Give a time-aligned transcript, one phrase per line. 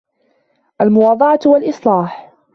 [0.81, 2.31] الْمُوَاضَعَةُ وَالْإِصْلَاحُ